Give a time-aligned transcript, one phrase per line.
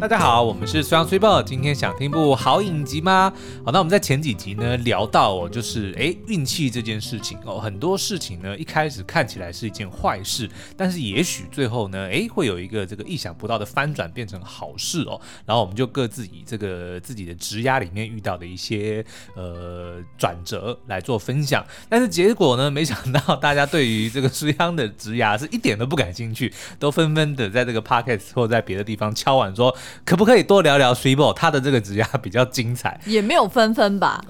[0.00, 1.42] 大家好，我们是虽阳虽报。
[1.42, 3.30] 今天想听部好影集吗？
[3.62, 15.20] 好，那我们在前几集呢聊到哦，就是诶运气这件事情哦，很多事情呢一开始看起来是一件坏事，但是也许最后呢诶会有一个这个意想不到的翻转，变成好事哦。
[15.44, 21.62] 然后我们就各自以这个自己的职压里面遇到的一些呃转折来做分享。
[21.90, 29.76] 但是结果呢，没想到大家对于这个虽阳的职压是一点都不感兴趣，都纷纷的在这个 podcast 或在别的地方敲碗说。
[30.04, 31.32] 可不可以多聊聊 SIBO？
[31.32, 33.00] 他的这个职涯比较精彩？
[33.06, 34.24] 也没有纷纷吧，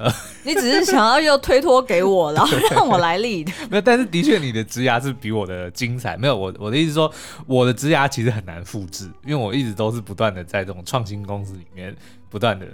[0.45, 3.47] 你只是想要又推脱给我，然后让我来 lead。
[3.71, 6.17] 没有，但是的确你的职涯是比我的精彩。
[6.17, 7.13] 没有，我我的意思说，
[7.47, 11.95] 我的职涯其实很难复制，因为我一直都是不断的在这种创新公司里面
[12.29, 12.67] 不断的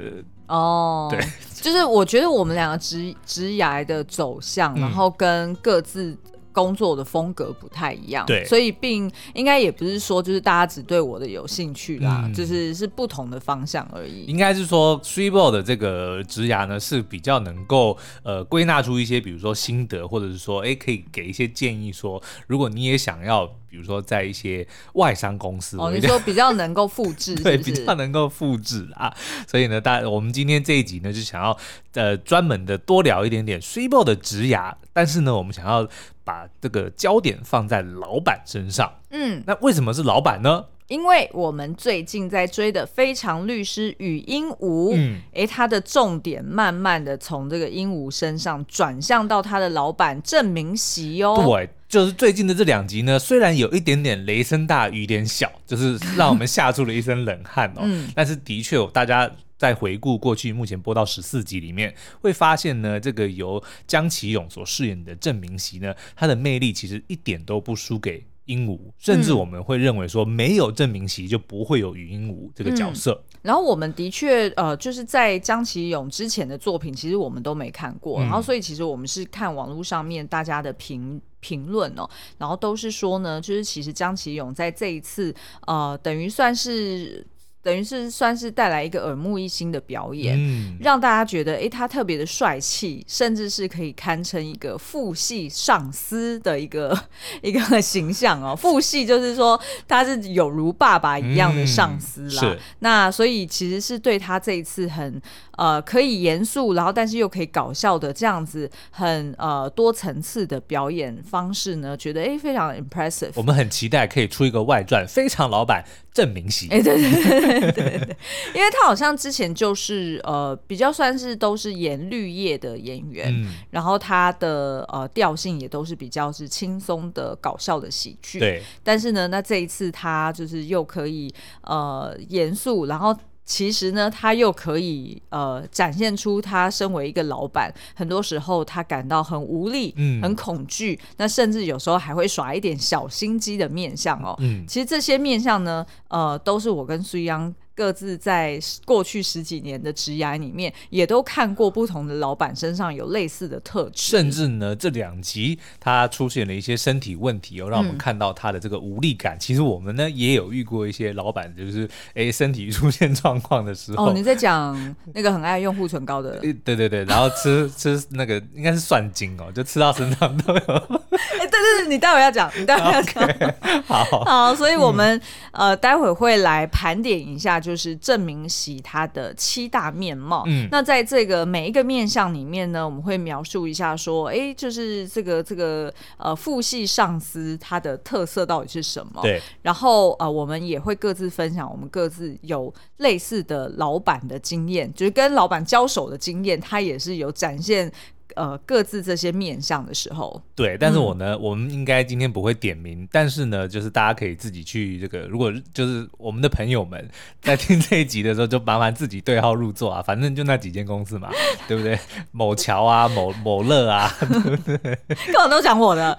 [0.47, 1.21] 哦， 对，
[1.61, 6.17] 就是我觉得我们两个职职涯的走向，然后跟各自。
[6.57, 14.25] 工作的风格不太一样，对，所以并应该也不是说就是大家只对我的有兴趣啦，嗯、就是是不同的方向而已。
[14.25, 23.47] 应该是说 Swbo 的这个职涯呢是比较能够呃归纳出一些，比如说心得，或者是说哎可以给一些建议說，说如果你也想要，
[23.77, 29.15] 比如说在一些外商公司，哦，你说比较能够复制， 对，比较能够复制啊。
[29.47, 31.55] 所以呢，大我们今天这一集呢就想要
[31.93, 35.87] 呃专门的多聊一点点 s i b o 的职涯，但是呢，我们想要。
[36.27, 40.65] 把这个焦点放在老板身上，嗯，那为什么是老板呢？
[40.89, 51.43] 因为我们最近在追的《非常律师禹英禑》，嗯，诶，他的重点慢慢的从这个鹦鹉身上转向到他的老板郑明熙哦。
[51.45, 59.31] 对，就是最近的这两集呢，虽然有一点点雷声大雨点小，就是让我们吓出了一身冷汗哦， 嗯，但是的确有大家。
[59.59, 73.13] 在回顾过去目前播到十四集里面，会发现呢，这个由姜其永所饰演的郑明熙呢，他的魅力其实一点都不输给英禑，甚至我们会认为说，没有郑明奇就不会有语鹦鹉这个角色。
[73.33, 82.09] 嗯、然后我们的确呃，就是在江其勇之前的作品，其实我们都没看过，嗯、然后所以其实我们是看网络上面大家的评评论哦，
[82.39, 85.35] 然后都是说呢，就是其实江其勇在这一次
[85.67, 87.27] 呃，等于算是。
[87.67, 96.97] 等于是算是带来一个耳目一新的表演，嗯、让大家觉得，哎、欸，他特别的帅气，甚至是可以堪称一个父系上司的一个
[97.43, 98.55] 一个形象哦。
[98.55, 102.43] 父系就是说他是有如爸爸一样的上司啦。
[102.45, 105.21] 嗯、那所以其实是对他这一次很
[105.57, 113.33] 呃可以严肃，然后但是又可以搞笑的这样子很呃多层次的表演方式呢，觉得哎、欸、非常 impressive。
[113.35, 115.85] 我们很期待可以出一个外传，非常老板。
[116.17, 118.17] 郑明熙，哎，对对对对对，
[118.57, 128.63] 因为他好像之前就是呃比较算是都是演绿叶的演员，嗯、然后他的呃调性也都是比较是轻松的搞笑的喜剧，对。
[128.83, 131.31] 但是呢，那这一次他就是又可以
[131.61, 133.15] 呃严肃，然后。
[133.47, 144.35] 其实呢，他又可以呃展现出他身为一个老板，很多时候他感到很无力、嗯、很恐惧，那甚至有时候还会耍一点小心机的面相哦。
[144.41, 147.55] 嗯，其实这些面相呢，呃，都是我跟虽阳。
[147.77, 154.11] 各自在过去十几年的职涯里面，也都看过不同的老板身上有类似的特质。
[154.11, 159.37] 甚至呢，这两集他出现了一些身体问题，哦，让我们看到他的这个无力感。
[159.37, 164.07] 嗯、其实我们呢也有遇过一些老板，就是哎身体出现状况的时候。
[164.09, 166.41] 哦，你在讲那个很爱用护唇膏的？
[166.65, 170.61] 对对对，然后吃吃那个应该是蒜精哦，就吃到身上都有。
[171.39, 173.23] 哎，对对对，你待会要讲，你待会要讲。
[173.29, 175.21] Okay, 好， 好，所以我们、
[175.53, 177.61] 嗯、呃待会会来盘点一下。
[177.67, 180.45] 就是郑明锡他的七大面貌。
[180.47, 189.21] 嗯，那在这个每一个面相里面呢，我们会描述一下说，哎，就是这个这个呃父系上司他的特色到底是什么？
[189.23, 189.43] 对。
[189.63, 197.91] 然后呃，我们也会各自分享我们各自有类似的老板的经验，就是跟老板交手的经验，他也是有展现。
[198.37, 207.09] 呃，各自这些面向的时候，对，但是我呢，嗯、我们应该今天不会点名，但是呢，就是大家可以自己去这个，如果就是我们的朋友们
[207.41, 211.31] 在听这一集的时候，就麻烦自己对号入座啊，反正就那几间公司嘛，
[211.67, 211.99] 对不对？
[212.31, 214.99] 某桥啊，某某乐啊， 对不对？
[215.33, 216.17] 各种都讲我的？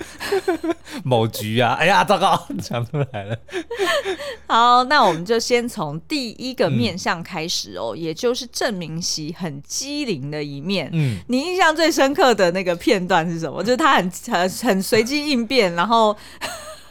[1.04, 3.38] 某局啊，哎呀，糟糕，讲出来了。
[4.48, 10.90] 好，那我们就先从第一个面向开始哦，嗯、也就是郑明熙很机灵的一面。
[10.94, 13.62] 嗯，你印象最深深刻的那个片段是什么？
[13.62, 16.16] 就是他很很很随机应变，然后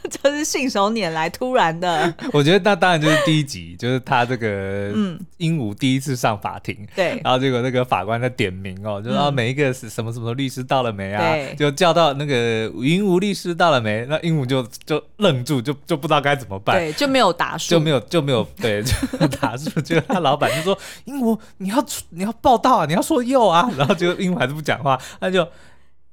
[0.23, 2.13] 就是信手拈来，突然的。
[2.33, 11.31] 我觉得那当然就是第一集，就是他这个嗯，鹦鹉第一次上法庭，对，然后结果那个法官在点名哦，就说每一个是什么什么律师到了没啊？
[11.31, 14.05] 对，就叫到那个鹦鹉律师到了没？
[14.09, 25.47] 那鹦鹉就就愣住，就就不知道该怎么办，对，就没有答数，就没有就没有 对就答数，结果他老板就说鹦鹉你要你要报道啊，你要说又啊，然后结果鹦鹉还是不讲话，他就。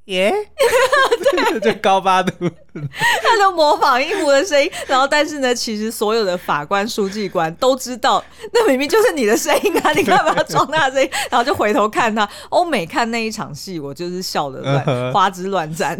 [0.06, 0.32] 耶?
[1.50, 2.32] 对， 就高八度，
[3.22, 8.22] 他就模仿鹦鹉的声音，然后但是呢，其实所有的法官、书记官都知道，
[8.52, 9.92] 那明明就是你的声音啊！
[9.92, 11.10] 你干嘛装他的声音？
[11.30, 12.28] 然后就回头看他。
[12.50, 15.98] 欧美看那一场戏，我就是笑的乱花枝乱颤。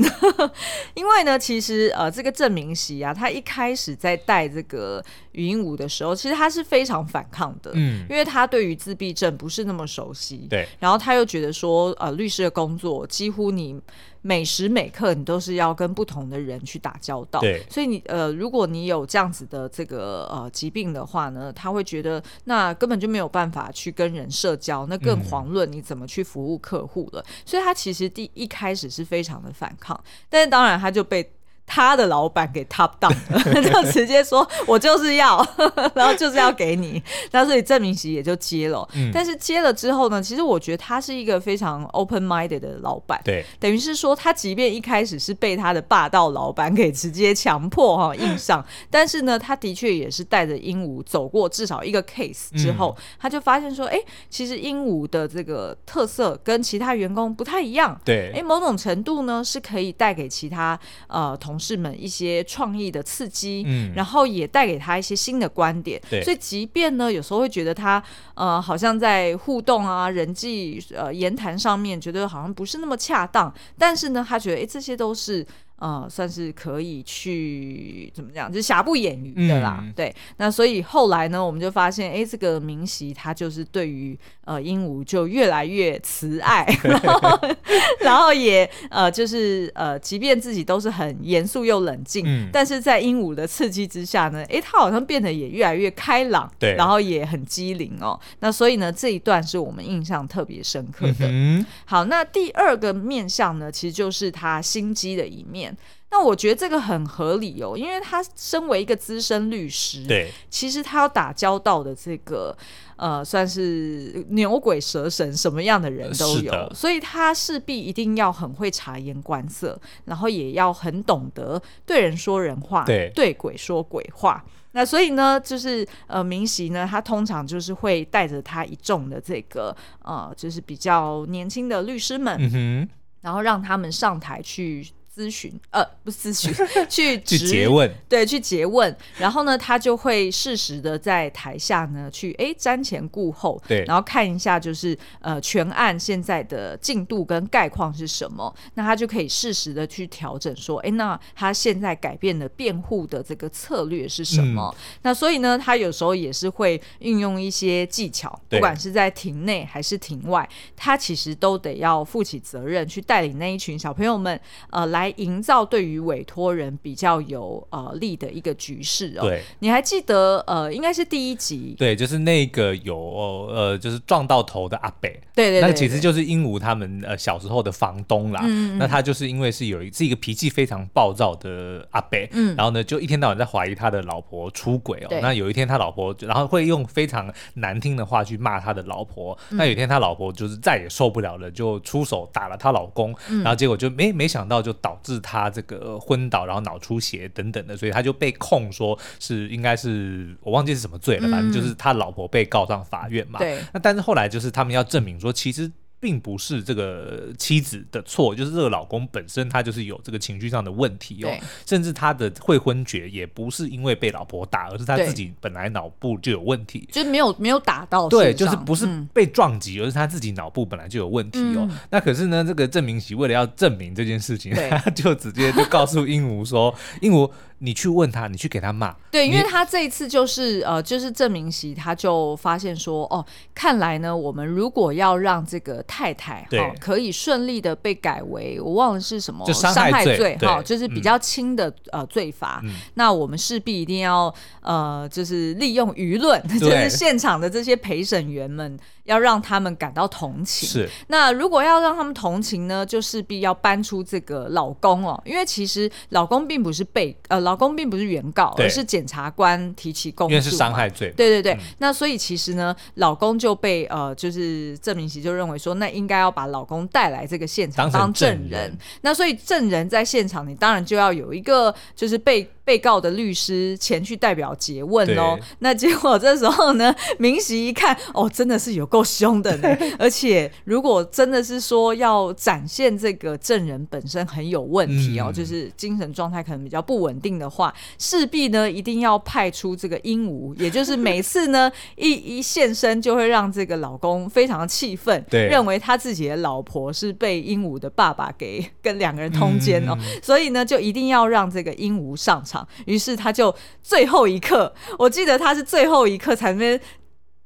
[0.95, 5.03] 因为呢，其实呃，这个郑明席啊，他一开始在带这个
[5.35, 13.81] 鹦鹉的时候，其实他是非常反抗的，嗯，因为他对于自闭症不是那么熟悉，对，然后他又觉得说，呃，律师的工作几乎你。
[14.27, 27.21] 每时每刻你都是要跟不同的人去打交道，对，所以你呃，如果你有这样子的这个呃疾病的话呢，他会觉得那根本就没有办法去跟人社交，那更遑论你怎么去服务客户了。
[27.21, 31.31] 嗯、所以他其实第一开始是非常的反抗，但是当然他就被。
[31.67, 35.45] 他的老板给 top down 的， 就直接说：“我就是要，
[35.97, 37.03] 然后就是要给你。”
[37.33, 38.87] 那所以郑明析也就接了。
[38.95, 43.19] 嗯、但是接了之后呢，其实我觉得他是一个非常 open minded 的老板。
[43.25, 57.99] 对，等于是说，他即便一开始是被他的霸道老板给直接强迫哈硬上， 但是呢，他的确也是带着鹦鹉走过至少一个 case 之后，嗯、他就发现说：“哎、欸，其实鹦鹉的这个特色跟其他员工不太一样。
[58.05, 60.79] 对，哎、欸，某种程度呢是可以带给其他
[61.09, 68.03] 呃同。”同事们一些创意的刺激，嗯，然后也带给他一些新的观点，对，所以即便呢，有时候会觉得他
[68.35, 75.47] 呃，好像在互动啊、人际呃言谈上面，觉得好像不是那么恰当，但是呢，他觉得哎，这些都是。
[75.77, 79.81] 呃，算是可以去怎么讲，就是瑕不掩瑜的啦。
[79.83, 87.41] 嗯、对，那所以后来呢，我们就发现，哎，这个明析他就是对于呃鹦鹉就越来越慈爱，然后
[88.01, 98.19] 然后也呃就是呃，即便自己都是很严肃又冷静，嗯、但是在鹦鹉的刺激之下呢，哎，他好像变得也越来越开朗，对，然后也很机灵哦。
[98.39, 101.27] 那所以呢，这一段是我们印象特别深刻的。
[101.29, 105.64] 嗯、好，那第二个面相呢，其实就是他心机的一面。
[106.11, 112.57] 那我觉得这个很合理哦，因为他身为一个资深律师，对，其实他要打交道的这个
[112.95, 124.45] 呃，算是牛鬼蛇神什么样的人都有，所以他势必一定要很会察言观色，然后也要很懂得对人说人话，对，对鬼说鬼话。
[124.71, 132.89] 那所以呢，就是呃，明析呢，他通常就是会带着他一众的这个呃，就是比较年轻的律师们，嗯、哼
[133.23, 134.87] 然后让他们上台去。
[135.15, 136.53] 咨询呃，不是咨询，
[136.91, 154.75] 去去诘问，对，去诘问，然后呢，他就会适时的在台下呢去哎瞻前顾后，对，然后看一下就是呃全案现在的进度跟概况是什么，那他就可以适时的去调整说，哎，那他现在改变的辩护的这个策略是什么？
[154.77, 164.41] 嗯、那所以呢，他有时候也是会运用一些技巧，对不管是在庭内还是庭外，他其实都得要负起责任去带领那一群小朋友们，
[164.71, 165.04] 呃来。
[165.05, 169.23] 来营造对于委托人比较有呃利的一个局势哦。
[169.23, 171.75] 对，你还记得呃，应该是第一集。
[171.79, 175.21] 对，就是那个有呃，就是撞到头的阿北。
[175.35, 178.41] 对对对，那其实就是鹦鹉他们呃小时候的房东啦。
[178.45, 182.29] 嗯，那他就是因为是有一是一个脾气非常暴躁的阿北。
[182.33, 182.55] 嗯。
[182.57, 185.09] 然后呢，就一天到晚在怀疑他的老婆出轨哦。
[185.11, 185.21] 对。
[185.21, 189.37] 那有一天他老婆，然后会用非常难听的话去骂他的老婆。
[189.51, 189.59] 嗯。
[189.59, 193.15] 那有一天他老婆就是再也受不了了，就出手打了他老公。
[193.29, 193.43] 嗯。
[193.43, 194.94] 然后结果就没没想到就倒。
[194.95, 203.39] 导致他这个昏倒，然后脑出血等等的，所以他就被控说是应该是我忘记是什么罪了，反正就是他老婆被告上法院嘛。
[203.41, 203.59] 对。
[203.73, 205.71] 那但是后来就是他们要证明说，其实。
[206.05, 211.35] 并不是这个妻子的错，就是这个老公本身他就是有这个情绪上的问题哦，
[211.65, 221.67] 甚至他的会昏厥也不是因为被老婆打，而是他自己本来脑部就有问题，就是没有没有打到，对，就是不是被撞击，嗯、而是他自己脑部本来就有问题哦。
[221.71, 224.53] 嗯、那可是呢，这个郑明喜为了要证明这件事情，
[224.85, 228.95] 他就直接就告诉鹦鹉说：“鹦鹉。”你去问他，你去给他骂。
[229.11, 242.61] 对，因为他这一次就是呃，就是郑明熙，他就发现说，哦，看来呢，我们如果要让这个太太哈、可以顺利的被改为我忘了是什么伤害罪哈、哦，就是比较轻的、嗯、呃罪罚。
[242.65, 248.79] 嗯、那我们势必一定要呃，就是利用舆论， 就是现场的这些陪审员们。
[249.05, 250.69] 要让他们感到同情。
[250.69, 250.89] 是。
[251.09, 260.33] 那如果要让他们同情呢，就势必要搬出这个老公哦，因为其实老公并不是被呃，老公并不是原告，而是检察官提起公诉。
[260.33, 261.13] 因为是伤害罪。
[261.17, 261.53] 对对对。
[261.55, 268.51] 嗯、那所以其实呢，老公就被呃，就是郑明析就认为说，那应该要把老公带来这个现场当证人。
[268.51, 272.51] 证人那所以证人在现场，你当然就要有一个就是被。
[272.65, 279.69] 被告的律师前去代表诘问哦，那结果这时候呢，明熙一看，哦，真的是有够凶的呢。
[279.99, 302.54] 而且如果真的是说要展现这个证人本身很有问题哦，嗯、就是精神状态可能比较不稳定的话，势必呢一定要派出这个鹦鹉，也就是 每次呢一一现身就会让这个老公非常气愤，对，认为他自己的老婆是被鹦鹉的爸爸给跟两个人通奸哦，嗯、所以呢就一定要让这个鹦鹉上场。
[302.87, 306.79] 于是他就最后一刻，我记得他是最后一刻才没，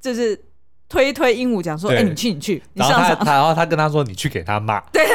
[0.01, 0.39] 就是
[0.89, 5.05] 推推鹦鹉讲说：“哎、欸，你去，你去，你上场。”然后他，然后他跟他说：“你去给他骂。”对，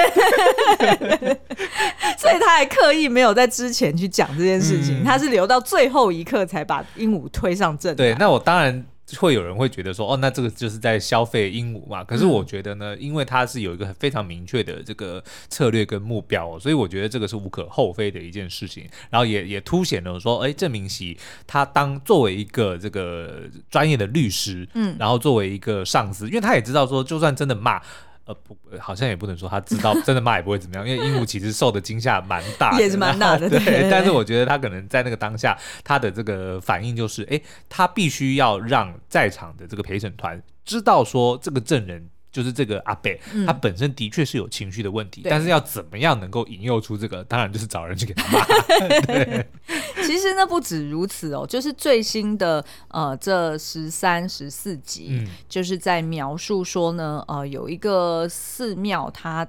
[2.17, 7.95] 所以他还刻意没有在之前去讲这件事情，嗯、他是留到最后一刻才把鹦鹉推上阵。
[7.97, 8.85] 对，那我当然。
[9.18, 12.02] 会有人会觉得说，哦，那这个就是在消费鹦鹉嘛？
[12.02, 18.88] 可是我觉得呢，嗯、因为它是有一个非常明确的这个策略跟目标，所以我觉得这个是无可厚非的一件事情。
[19.11, 27.82] 然后也也凸显了说，哎，郑明熙他当作为一个这个专业的律师，嗯，然后作为一个上司，因为他也知道说，就算真的骂。
[28.26, 33.59] 呃不，好像也不能说他知道真的骂也不会怎么样，因为鹦鹉其实受的惊吓蛮大的， 也是蛮大的，对。
[33.59, 42.09] 对，但是我觉得他可能在那个当下，他的这个反应就是，哎，他必须要让在场的这个陪审团知道说这个证人。
[42.35, 47.23] 就是这个阿贝，嗯、他本身的确是有情绪的问题，但是要怎么样能够引诱出这个？
[47.25, 48.45] 当然就是找人去给他骂。
[49.07, 49.47] 对
[50.05, 59.47] 其实呢，不止如此哦，就是最新的呃这十三十四集，嗯、就是在描述说呢，呃有一个寺庙它。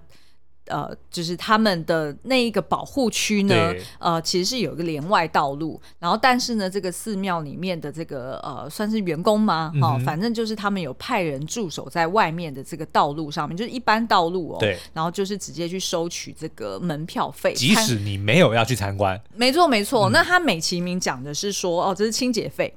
[0.67, 9.72] 呃，就是他们的那一个保护区呢，呃，其实是有一个连外道路，然后但是呢，这个寺庙里面的这个呃，算是员工吗？
[9.81, 22.74] 哦，嗯、反正就是他们有派人驻守在外面的这个道路上面，就是一般道路哦，对，然后就是直接去收取这个门票费，即使你没有要去参观，没错没错，嗯、那他美其名讲的是说，哦，这是清洁费。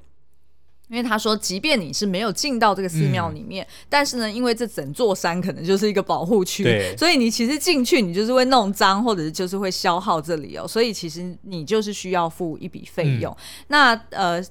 [0.88, 6.64] 因为他说，即便你是没有进到这个寺庙里面，嗯、但是呢，因为这整座山可能就是一个保护区，
[6.96, 13.32] 所以你其实进去，你就是会弄脏，或者是就是会消耗这里哦，所以其实你就是需要付一笔费用。
[13.32, 13.36] 嗯、
[13.68, 14.44] 那呃。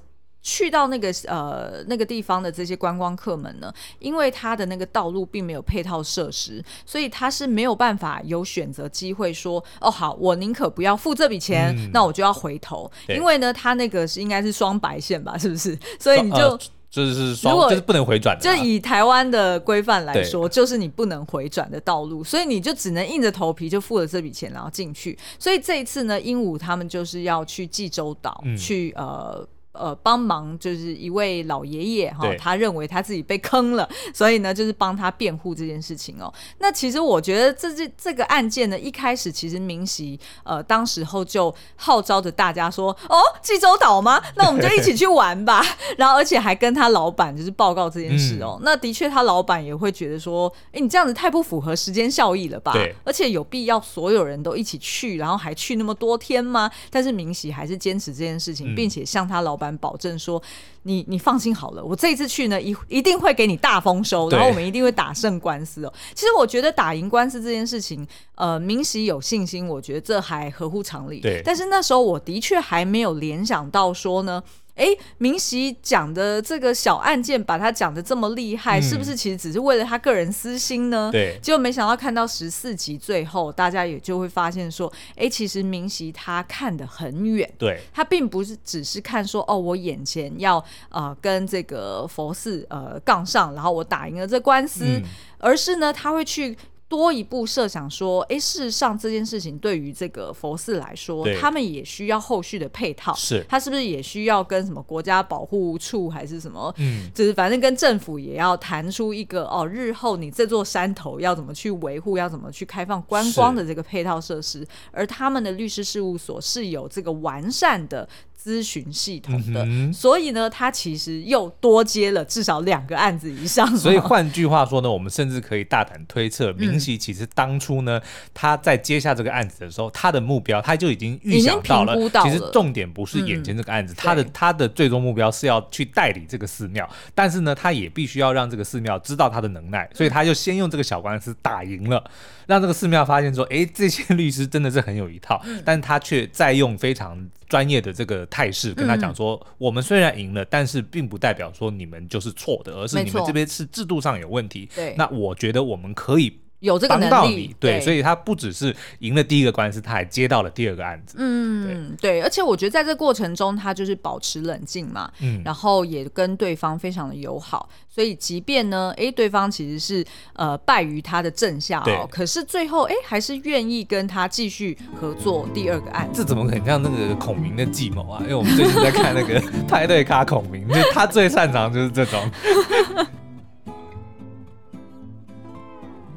[0.50, 15.78] 去到那个呃那个地方的这些观光客们呢，因为他的那个道路并没有配套设施，所以他是没有办法有选择机会说哦好，我宁可不要付这笔钱，嗯、那我就要回头，因为呢，他那个是应该是双白线吧，是不是？
[16.00, 25.18] 所以你就、呃、就是双，就是不能回转的、啊，就以台湾的规范来说，就是你不能回转的道路，所以你就只能硬着头皮就付了这笔钱，然后进去。
[25.38, 29.46] 所以这一次呢，鹦鹉他们就是要去济州岛、嗯、去呃。
[29.78, 36.32] 呃，帮忙就是一位老爷爷哈，他认为他自己被坑了， 所以呢，就是帮他辩护这件事情哦。
[36.58, 44.20] 那其实我觉得这这这个案件呢，一开始其实明喜呃，当时候就号召着大家说，哦，济州岛吗？
[44.36, 45.64] 那我们就一起去玩吧。
[45.96, 48.56] 然后而且还跟他老板就是报告这件事哦。
[48.58, 52.72] 嗯、那的确，他老板也会觉得说，哎，你这样子太不符合时间效益了吧？
[52.72, 52.92] 对。
[53.04, 56.68] 而且有必要所有人都一起去，然后还去那么多天吗？
[56.90, 59.67] 但是明喜还是坚持这件事情，并且向他老板。
[59.76, 60.42] 保证说，
[60.84, 65.92] 你你放心好了，我这一次去呢，一一定会给你大丰收，然后我们一定会打胜官司哦。
[66.14, 71.20] 其实我觉得打赢官司这件事情，呃，明喜有信心，我觉得这还合乎常理。
[71.20, 74.42] 对，但是那时候我的确还没有联想到说呢。
[74.78, 74.86] 哎，
[75.18, 81.10] 明熙讲的这个小案件，把他讲的这么厉害，嗯、是不是其实只是为了他个人私心呢？
[81.12, 95.02] 对，结果没想到看到十四集最后，大家也就会发现说，哎，其实明熙他看得很远，对，他并不是只是看说，哦，我眼前要呃跟这个佛寺呃杠上，然后我打赢了这官司，嗯、
[95.38, 96.56] 而是呢，他会去。
[96.88, 103.14] 多一步设想说，哎，事实上这件事情对于这个佛寺来说，他们也需要后续的配套。
[103.14, 106.74] 是，他是不是也需要跟什么国家保护处还是什么？
[106.78, 114.66] 嗯，就是反正跟政府也要谈出一个哦，日后你这座山头要怎么去维护，要怎么去开放观光的这个配套设施。
[114.90, 118.08] 而他们的律师事务所是有这个完善的
[118.40, 123.66] 咨询系统的，嗯、所以呢，他其实又多接了至少两个案子以上。
[123.76, 128.00] 所以换句话说呢，我们甚至可以大胆推测，明熙其实当初呢，
[128.32, 131.96] 他在接下这个案子的时候，他的目标他就已经预想到了。
[132.10, 142.02] 到了其实重点不是眼前这个案子，嗯、他的他的最终目标是要去代理这个寺庙，但是呢，他也必须要让这个寺庙知道他的能耐，所以他就先用这个小官司打赢了，
[142.46, 147.28] 让这个寺庙发现说，哎，这些律师真的是很有一套，嗯、但他却在用非常。
[147.48, 154.68] 专业的这个态势跟他讲说，嗯、我们虽然赢了，但是并不代表说你们就是错的，而是你们这边是制度上有问题。
[154.74, 156.38] 对，那我觉得我们可以。
[156.60, 161.16] 有这个能力，对，对，所以他不只是赢了第一个官司，他还接到了第二个案子。
[161.18, 176.22] 嗯，对，对，而且我觉得在这过程中，他就是保持冷静嘛，嗯，然后也跟对方非常的友好，所以即便呢，哎，对方其实是呃败于他的正下哦，对可是最后哎还是愿意跟他继续合作第二个案子。
[176.22, 178.18] 这怎么很像那个孔明的计谋啊？
[178.22, 182.20] 因为我们最近在看那个 派对咖孔明，就他最擅长就是这种。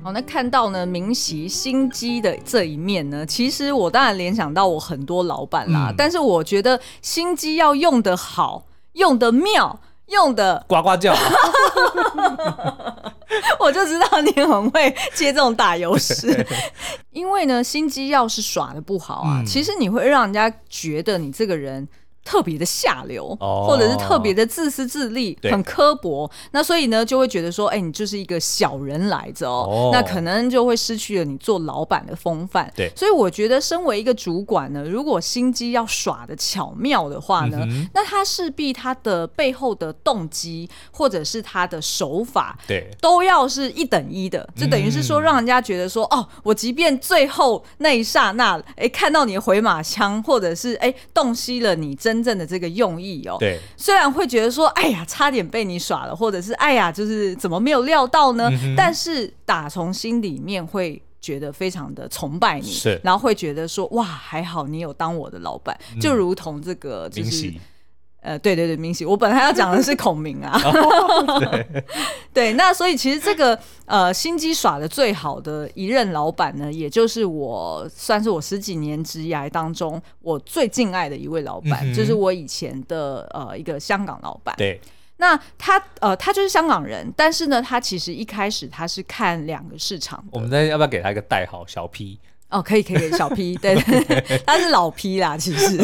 [0.04, 11.14] 好，那看到呢，明熙心机的这一面呢，其实我当然联想到我很多老板啦，嗯、但是我觉得心机要用得好，用得妙，用得呱呱叫，
[13.60, 16.46] 我就知道你很会接这种打油诗，
[17.12, 21.88] 因为呢，心机要是耍的不好啊，嗯、其实你会让人家觉得你这个人。
[22.24, 29.90] 特别的下流，哦、或者是特别的自私自利，很刻薄，那所以呢，就会觉得说，哎、欸，你就是一个小人来着哦，哦。
[29.92, 32.72] 那可能就会失去了你做老板的风范。
[32.76, 52.11] 对，所以我觉得，身为一个主管呢，如果心机要耍的巧妙的话呢，嗯、那他势必他的背后的动机或者是他的手法，对，都要是一等一的，就等于是说，让人家觉得说，嗯、哦，我即便最后那一刹那，哎、欸，看到你的回马枪，或者是哎、欸，洞悉了你真。
[52.12, 58.50] 真正的这个用意哦，对，虽然会觉得说，哎呀，差点被你耍了，或者是哎呀，就是怎么没有料到呢？
[58.52, 67.54] 嗯、但是打从心里面会觉得非常的崇拜你，是，然后会觉得说，哇，还好你有当我的老板，嗯、就如同这个就是。
[68.22, 70.56] 呃，对对对，明熙，我本来要讲的是孔明啊，
[71.40, 71.84] 对，
[72.32, 84.54] 对，那所以其实这个呃心机耍的最好的一任老板呢，也就是我算是我十几年职涯当中我最敬爱的一位老板，嗯、就是我以前的呃一个香港老板。
[84.56, 84.80] 对，
[85.18, 90.24] 那他呃他就是香港人，但是呢，他其实一开始他是看两个市场。
[90.32, 92.20] 我们在要不要给他一个代号小 P？
[92.52, 95.78] 哦，可以可以，小 P，对对对，他是老 P 啦，其实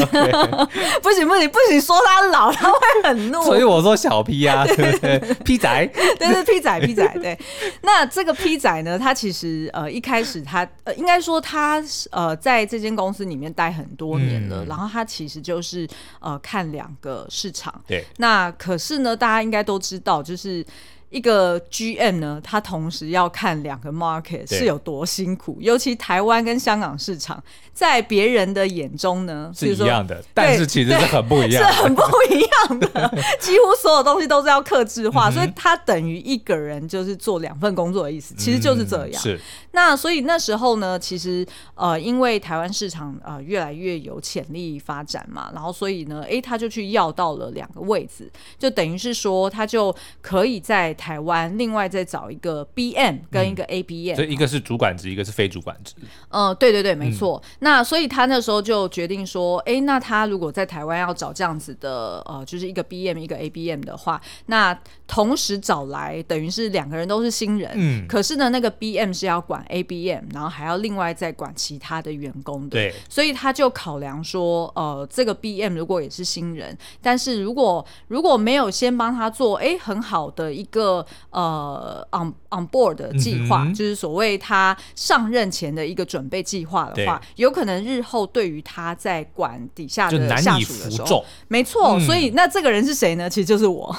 [1.01, 7.39] 不行不行不行，说他老他会很怒，所以我说小 P 啊，对不对？P 仔， 对对 P 仔 P 仔，对。
[7.81, 15.87] 那这个 P 仔呢，他其实呃一开始他呃应该说他呃在这间公司里面待很多年了，嗯、然后他其实就是
[16.19, 18.03] 呃看两个市场，对。
[18.17, 20.65] 那可是呢，大家应该都知道，就是。
[21.09, 27.41] 一个 GM 呢，他同时要看两个 market 是有多辛苦，尤其台湾跟香港市场，
[27.73, 32.87] 在别人的眼中呢是一样的，但是其实是很不一样， 是很不一样的，
[33.39, 39.21] 几乎所有东西都是要克制化，所以他等于一个人就是做两份工作的意思，其实就是这样。
[39.21, 39.39] 嗯、是。
[39.71, 55.93] 那所以那时候呢，其实呃，因为台湾市场呃越来越有潜力发展嘛，然后所以呢，哎，他就去要到了两个位置，就等于是说他就可以在台湾另外再找一个 BM 跟一个 ABM，、嗯、所以一个是主管职，一个是非主管职。
[56.29, 57.39] 嗯、呃，对对对，没错。
[57.45, 69.63] 嗯、那所以他那时候就决定说，哎，那他如果在台湾要找这样子的呃，就是一个 BM 一个 ABM 的话，那同时找来等于是两个人都是新人，嗯，可是呢，那个 BM 是要管。
[69.67, 80.86] ABM，然后还要另外再管其他的员工的，对，所以他就考量说，呃，这个 BM 如果也是新人，但是如果如果没有先帮他做，哎，很好的一个
[81.29, 93.29] 呃 on on board 的计划，嗯、就是所谓他上任前的一个准备计划的话，有可能日后对于他在管底下的下属的时候，没错，嗯、所以那这个人是谁呢？
[93.29, 93.95] 其实就是我，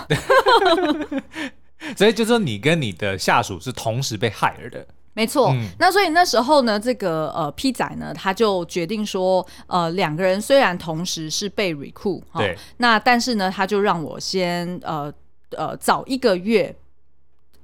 [1.96, 4.86] 所以就是说你跟你的下属是同时被 hire 的。
[5.14, 15.12] 没错，嗯、那所以那时候呢，这个呃 P 仔呢，他就决定说，呃，两个人虽然同时是被 recruit，对，那但是呢，他就让我先呃
[15.50, 16.74] 呃早一个月。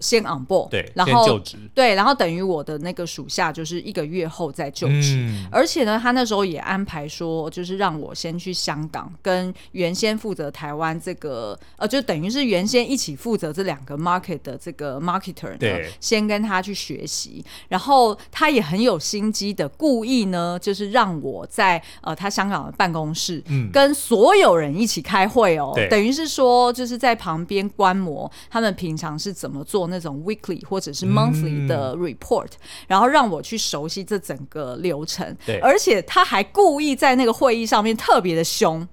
[0.00, 35.37] 先 on board，对，然后就职，对，然后等于我的那个属下就是一个月后再就职，嗯、而且呢，他那时候也安排说，就是让我先去香港，跟原先负责台湾这个，呃，就等于是原先一起负责这两个 market 的这个 marketer，对，先跟他去学习，然后他也很有心机的，故意呢，就是让我在呃他香港的办公室，嗯，跟所有人一起开会哦，等于是说就是在旁边观摩他们平常是怎么做那种 weekly 或者是 monthly 的 report，嗯，然后让我去熟悉这整个流程。
[35.47, 38.87] 对，而且他还故意在那个会议上面特别的凶，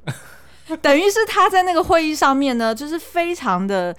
[0.81, 3.95] 等于是他在那个会议上面呢，就是非常的。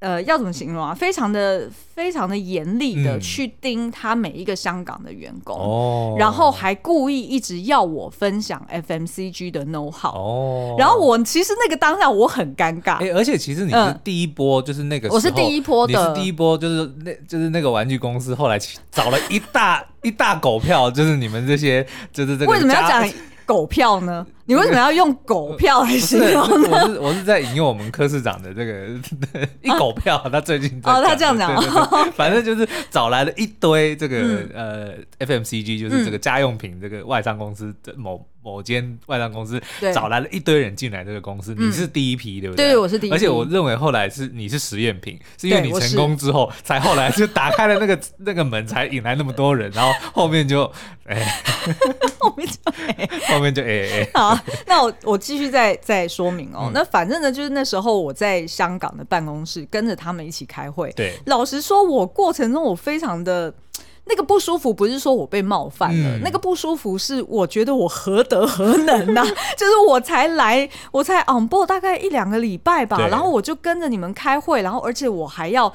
[0.00, 0.94] 呃，要怎么形容啊？
[0.94, 10.10] 非常的、非常的严厉的去盯他每一个香港的员工，哦、然后还故意一直要我分享 FMCG 的 know how。
[10.10, 12.94] 哦，然后我其实那个当下我很尴尬。
[12.94, 18.58] 哎、欸，而且其实你是第一波，就是那个我是第一波的，第一波，就是那，就是那个玩具公司后来
[18.90, 22.52] 找了一大一大狗票，就是你们这些，就是这个。
[22.52, 23.06] 为什么要讲？
[23.50, 24.24] 狗票呢？
[24.44, 26.68] 你为什么要用狗票来形容呢？
[26.70, 28.86] 我是我是在引用我们柯市长的这个
[29.60, 31.60] 一狗票，啊、他最近哦，他这样讲，
[32.14, 34.50] 反正就是找来了一堆这个、嗯、
[35.18, 39.60] 呃 FMCG，就是这个家用品这个外商公司的某某间外商公司
[39.92, 42.68] 找来了一堆人进来这个公司，你是第一批，对不对？
[42.68, 43.14] 对，我是第一批。
[43.14, 50.64] 而且我认为后来是你是实验品，是因为你成功之后才后来就打开了那个 那个门，才引来那么多人，然后后面就
[51.04, 51.22] 哎，
[52.18, 54.10] 后面就哎，后面就哎哎。
[54.14, 56.70] 好，那我我继续再再说明哦。
[56.72, 60.90] 那反正呢，就是那时候我在香港的办公室跟着他们一起开会。
[60.96, 63.52] 对，老实说，我过程中我非常的。
[64.06, 69.24] 那个不舒服不是说我被冒犯了，嗯、那个不舒服是我觉得我何德何能呐、啊？
[69.56, 75.72] 就是我才来，我才 on board 大概一两个礼拜吧，然后我就跟着你们开会，然后而且我还要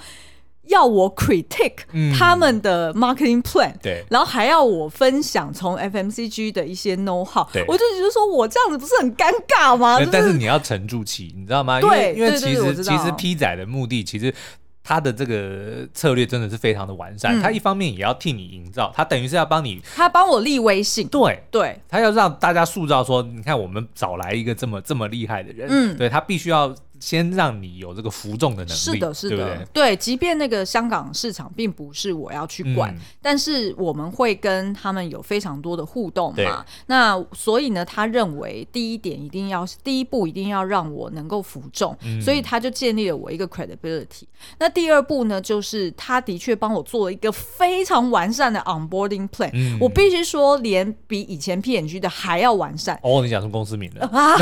[0.63, 1.77] 要我 critique
[2.17, 9.97] 他们的 marketing plan，对、嗯，然后还要我分享从 FMCG 的一些 know how，我就觉得说我这样子不是很尴尬吗？
[10.11, 11.79] 但是你要沉住气，你知道吗？
[11.79, 14.33] 对，因为因为其实对对对，其实 P 仔的目的其实。
[14.86, 26.74] 他的这个策略真的是非常的完善，嗯、他一方面也要替你营造，他等于是要帮你，他帮我立威信，对对，他要让大家塑造说，你看我们找来一个这么这么厉害的人，嗯，对他必须要。
[26.99, 29.67] 先让你有这个服众的能力，是的，是的，对对？
[29.73, 36.65] 对，即便那个香港市场并不是我要去管，嗯、但是我们会跟他们有非常多的互动嘛。
[36.88, 44.23] 那所以呢，他认为第一点一定要，第一步一定要让我能够服众，嗯、所以他就建立了我一个 credibility。
[44.60, 52.99] 那第二步呢，就是他的确帮我做了一个非常完善的 onboarding plan，嗯、我必须说，连比以前 P N G 的还要完善。
[53.03, 54.36] 哦，你讲出公司名了啊？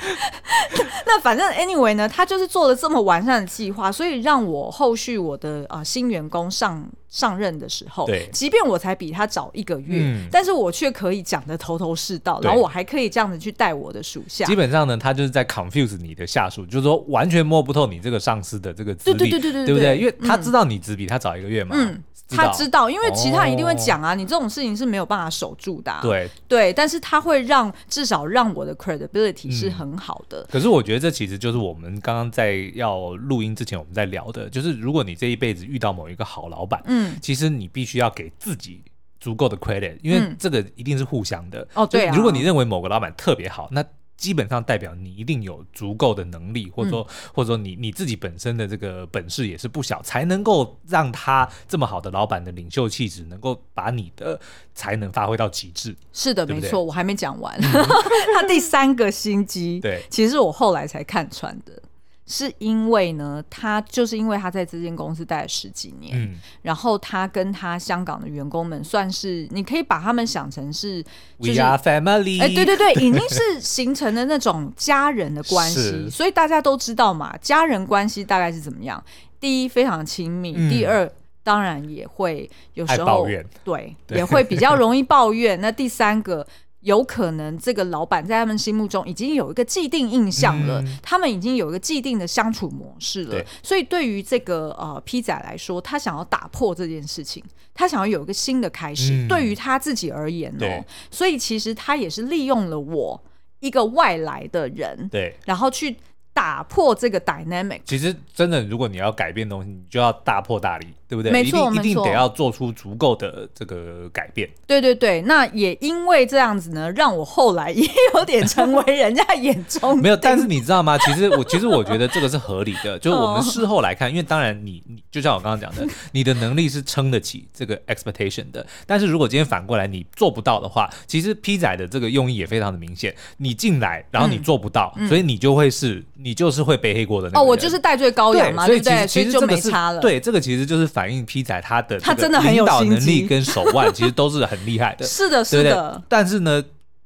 [1.06, 14.44] 那反正 anyway 呢，他就是做了这么完善的计划，所以让我后续我的啊、呃、新员工上上任的时候，对，即便我才比他早一个月，嗯、但是我却可以讲的头头是道，然后我还可以这样子去带我的属下。
[14.44, 19.98] 基本上呢，他就是在 confuse 你的下属，就是说完全摸不透你这个上司的这个资历，对对对对对，对不对？
[19.98, 21.74] 因为他知道你只比他早一个月嘛。
[21.76, 26.00] 嗯他知道，因为其他人一定会讲啊，哦、你这种事情是没有办法守住的、啊。
[26.02, 30.46] 对对，但是他会让至少让我的 credibility 是很好的、嗯。
[30.50, 38.82] 可是我觉得这其实就是我们刚刚在要录音之前我们在聊的，就是如果你这一辈子遇到某一个好老板，嗯，其实你必须要给自己
[39.18, 41.66] 足够的 credit，因为这个一定是互相的。
[41.74, 42.14] 哦，对啊。
[42.16, 43.84] 如果你认为某个老板特别好，那
[44.20, 54.38] 基本上代表你一定有足够的能力，或者说，嗯、或者说你你自己本身的这个本事也是不小，才能够让他这么好的老板的领袖气质，能够把你的
[54.74, 55.96] 才能发挥到极致。
[56.12, 57.58] 是的，对对没错，我还没讲完。
[58.36, 61.82] 他第三个心机，对，其实我后来才看穿的。
[62.30, 71.02] 是因为呢，他就是因为他在这间公司待了十几年，嗯、然后他跟他香港的员工们算是，你可以把他们想成是、
[71.40, 79.02] 就是、We are family，哎、欸，对对对，已经是形成了那种家人的关系， 所以大家都知道嘛，家人关系大概是怎么样？
[79.40, 81.10] 第一，非常亲密；嗯、第二，
[81.42, 85.60] 当然也会有时候抱怨，对，对也会比较容易抱怨。
[85.60, 86.46] 那第三个。
[86.80, 93.30] 有可能这个老板在他们心目中已经有一个既定印象了，嗯、他们已经有一个既定的相处模式了。
[93.32, 99.12] 对所以对于这个呃 P 仔来说，他想要打破这件事情，他想要有一个新的开始。
[99.12, 103.22] 嗯、对于他自己而言呢、哦，所以其实他也是利用了我
[103.58, 105.94] 一个外来的人，对，然后去
[106.32, 107.80] 打破这个 dynamic。
[107.84, 110.86] 其实真的，如果你要改变东西，你就要大破大立。
[111.10, 111.32] 对不对？
[111.32, 114.48] 没错，一定得要做出足够的这个改变。
[114.64, 120.16] 对对对，那也因为这样子呢，让我后来也有点成为人家眼中 没有。
[120.16, 120.96] 但是你知道吗？
[120.98, 128.64] 其实我其实我觉得这个是合理的， 就是我们事后来看，因为当然你你就像我刚刚讲的， 你的能力是撑得起这个 expectation 的。
[128.86, 133.12] 但是如果今天反过来你做不到的话，其实 P 仔的这个用意也非常的明显。
[133.38, 137.40] 你进来，然后你做不到，嗯、所以你就会是你就是会背黑锅的那个。
[137.40, 140.00] 哦，我就是戴罪羔羊嘛，对，所以其实其实就没差了。
[140.00, 145.06] 对，这个其实就是反映 P 仔他的他真的很有领导能力跟手腕， 其实都是很厉害的。
[145.06, 146.02] 是的，是的。
[146.08, 146.62] 但是呢，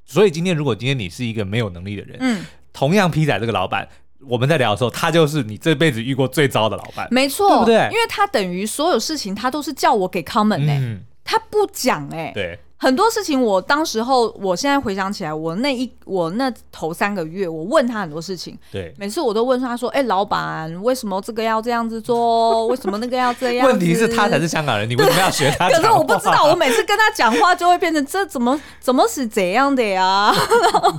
[0.06, 3.86] 所以今天如果今天你是一个没有能力的人，嗯，同样 P 仔这个老板，
[4.26, 7.74] 我们在聊的时候，他就是你这辈子遇过最糟的老板，没错，对不对？
[7.92, 12.58] 因为他等于所有事情他都是叫我给 comment 哎、欸，嗯、他不讲哎、欸，对。
[12.84, 22.66] 很多事情，我当时候，我现在回想起来，我那一我那头三个月，我问他很多事情，对，每次我都问他说：“哎、欸，老板，为什么这个要这样子做？
[22.68, 25.70] 为什么那个要这样？”问题是，他才是香港人，你为什么要学他？
[25.70, 30.30] 可是我不知道，我每次跟他讲话就会变成这怎么怎么是这样的呀？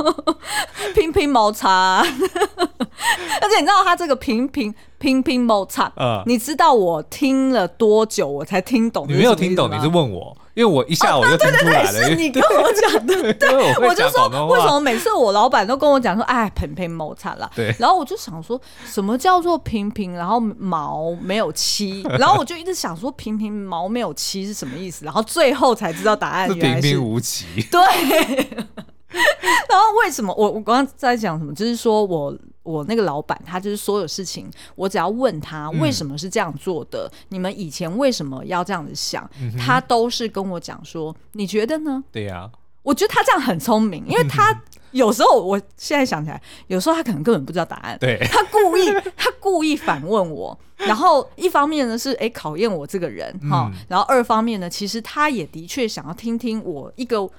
[0.95, 9.05] 拼拼毛茶，而且你知道他这个拼拼拼拼毛茶，嗯，你知道我听了多久我才听懂？
[9.07, 10.35] 你没有听懂，你是问我。
[10.55, 27.81] 因为我一下我就听出来了，哦、对对对，是你跟我讲的， 对，我，我就说为什么每次我老板都跟我讲说，哎，平平毛惨了，对，然后我就想说什么叫做平平，然后毛没有漆， 然后我就一直想说平平毛没有漆是什么意思，然后最后才知道答案原来是，是平平无奇，对。
[29.69, 31.53] 然后为什么我我刚刚在讲什么？
[31.53, 42.03] 就是说我我那个老板，他就是所有事情，我只要问他为什么是这样做的，嗯、你们以前为什么要这样子想，嗯、他都是跟我讲说，你觉得呢？
[42.11, 42.51] 对呀、啊，
[42.81, 44.59] 我觉得他这样很聪明，因为他
[44.91, 57.29] 有时候我现在想起来，有时候他可能根本不知道答案，对，他故意他故意反问我，然后一方面呢是哎考验我这个人哈，嗯、然后二方面呢，其实他也的确想要听听我一个。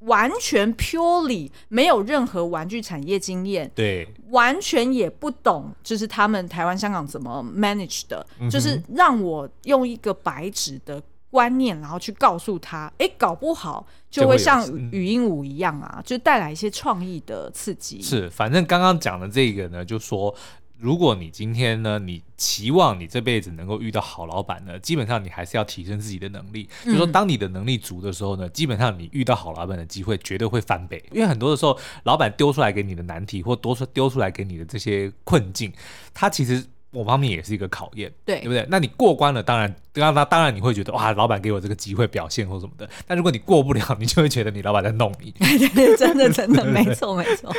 [0.00, 18.02] 完全 purely 没有任何玩具产业经验，对，完全也不懂，就是他们台湾、香港怎么 manage 的，嗯、就是让我用一个白纸的观念，然后去告诉他，哎，搞不好就会像语音舞一样啊，就带来一些创意的刺激。
[18.02, 20.34] 是，反正刚刚讲的这个呢，就说。
[20.78, 26.68] 如果你今天呢，你期望你这辈子能够遇到好老板呢，基本上你还是要提升自己的能力。
[26.84, 31.02] 嗯、就是说，当你的能力足的时候呢，基本上你遇到好老板的机会绝对会翻倍。
[31.12, 35.72] 因为很多的时候，老板丢出来给你的难题，或多出丢出来给你的这些困境，
[36.12, 36.64] 他其实。
[36.96, 38.66] 某方面也是一个考验，对，对不对？
[38.70, 42.88] 那你过关了，当然，当然，当然你会觉得哇，老板给我这个机会表现或什么的。
[43.06, 45.30] 但如果你过不了， 你就会觉得你老板在弄你。
[45.38, 47.54] 对对对，真的 真的没错没错。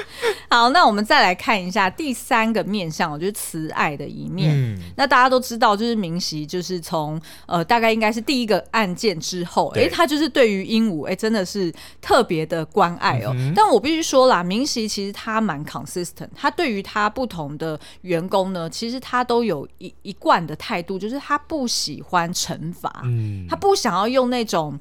[0.50, 4.52] 好，那我们再来看一下第三个面相，我觉得慈爱的一面。
[4.54, 11.71] 嗯，那大家都知道，就是明熙，就是从呃，大概应该是第一个案件之后，哎对，他就是对于鹦鹉，哎，真的是
[12.02, 13.34] 特别的关爱哦。
[13.36, 19.26] 嗯、但我必须说啦，明熙其实他蛮 consistent，他对于他不同的员工呢，其实他。
[19.27, 24.79] 都有一一贯的态度，就是他不喜欢惩罚，嗯，他不想要用那种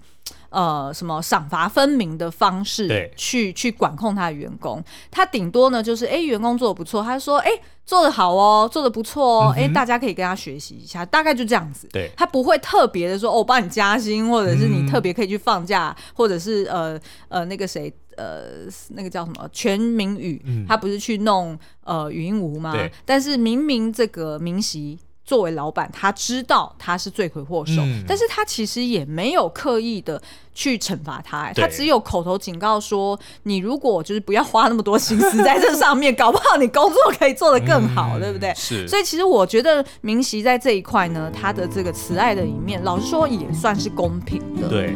[0.51, 17.93] 呃什么赏罚分明的方式去去管控他的员工，他顶多呢就是哎、欸、员工做的不错，他说哎、欸、做的好哦，做的不错哦，哎、嗯欸、大家可以跟他学习一下，大概就这样子，对，他不会特别的说哦帮你加薪，或者是你特别可以去放假，嗯、或者是呃呃那个谁。
[18.17, 22.73] 呃，那个叫什么全民语，嗯、他不是去弄呃语音无吗？
[22.73, 30.23] 对但是明明这个明锡作为老板，他知道他是罪魁祸首，嗯、但是他其实也没有刻意的
[30.55, 38.55] 去惩罚他，对他只有口头警告说，你如果就是不要花那么多心思在这上面，搞不好你工作可以做得更好，嗯、对不对？
[38.55, 38.87] 是。
[38.87, 44.69] 所以其实我觉得明锡在这一块呢，他的这个慈爱的一面，老实说也算是公平的。
[44.69, 44.95] 对。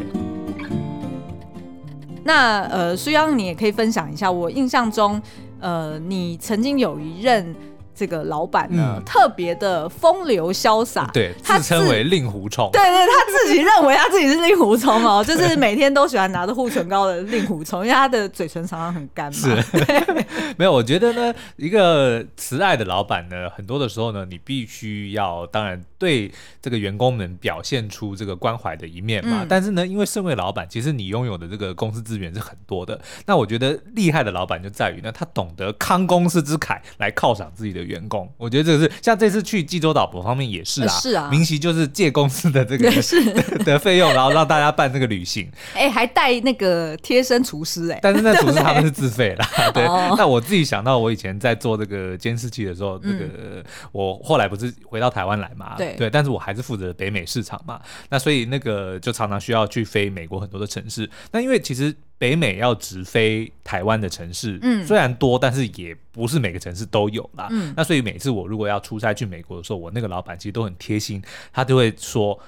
[2.23, 4.31] 那呃，苏央，你也可以分享一下。
[4.31, 5.21] 我印象中，
[5.59, 7.55] 呃，你曾经有一任。
[7.93, 19.63] 这个老板呢，嗯、特别的风流潇洒，对，他自称为令狐冲，对对，他自己认为他自己是令狐冲哦，就是每天都喜欢拿着护唇膏的令狐冲，因为他的嘴唇常常很干嘛。
[20.57, 29.39] 没有，我觉得呢，一个慈爱的老板呢，很多的时候呢，你必须要，当然对这个员工们表现出这个关怀的一面嘛。
[29.41, 32.97] 嗯、但是呢，因为身为老板，其实你拥有的这个公司资源是很多的。
[33.25, 37.81] 那我觉得厉害的老板就在于呢，他懂得慷公司之慨来犒赏自己的。
[37.81, 38.31] 的员工。
[38.37, 42.91] 我觉得这个是像这次去济州岛某方面也是啊，是啊，明熙就是借公司的这个
[43.65, 49.83] 的费用，然后让大家办这个旅行，哎，还带那个贴身厨师哎，但是那厨师他们是自费啦， 对。
[50.15, 61.95] 那我自己想到我以前在做这个监视器的时候，这个我后来不是回到台湾来嘛，对对，但是我还是负责北美市场嘛，那所以那个就常常需要去飞美国很多的城市，那因为其实。
[62.21, 67.47] 北美要直飞台湾的城市，嗯，虽然多，但是也不是每个城市都有啦。
[67.49, 71.19] 嗯，那所以每次我如果要出差去美国的时候，我那个老板其实都很贴心，
[71.51, 72.39] 他就会说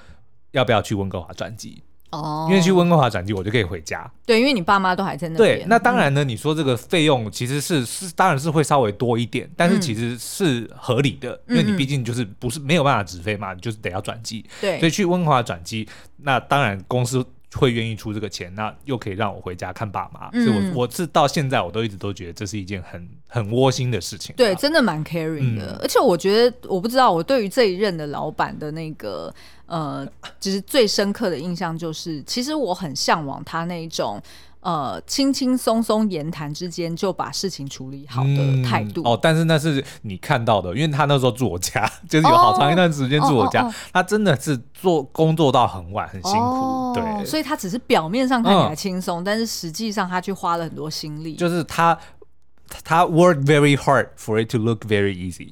[0.52, 1.82] 要不要去温哥华转机
[2.16, 4.10] 哦，因为去温哥华转机我就可以回家。
[4.26, 5.58] 对，因为你爸妈都还在那边。
[5.58, 14.44] 对，那当然呢，你说这个费用其实是是当然是会稍微多一点，但是其实是合理的，嗯、因为你毕竟就是不是没有办法直飞嘛，你就是得要转机。
[14.60, 17.24] 对，所以去温哥华转机，那当然公司。
[17.56, 24.34] 会愿意出这个钱，那又可以让我回家看爸妈，嗯、所以我我是到现在我都一直都觉得这是一件很很窝心的事情。
[24.36, 29.32] 对，真的蛮 caring 的，嗯、而且我觉得我不知道我对于这一任的老板的那个
[29.66, 30.06] 呃，
[30.38, 34.20] 就是最深刻的印象就是，其实我很向往他那一种。
[34.60, 51.98] 呃，轻轻松松言谈之间就把事情处理好的态度、嗯、哦，但是那是你看到的，因为他那时候住我家， 就是有好长一段时间住我家，哦哦哦、他真的是做工作到很晚，很辛苦，哦、对，所以他只是表面上看起来轻松，嗯、但是实际上他却花了很多心力，就是他
[52.82, 55.50] 他 work very hard for it to look very easy。